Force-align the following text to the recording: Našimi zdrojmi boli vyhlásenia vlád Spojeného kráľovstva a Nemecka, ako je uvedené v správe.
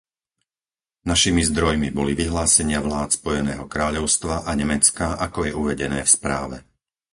Našimi 1.11 1.41
zdrojmi 1.51 1.89
boli 1.97 2.13
vyhlásenia 2.21 2.79
vlád 2.87 3.09
Spojeného 3.21 3.65
kráľovstva 3.73 4.35
a 4.49 4.51
Nemecka, 4.61 5.05
ako 5.25 5.39
je 5.47 5.51
uvedené 5.63 5.99
v 6.03 6.09
správe. 6.17 6.57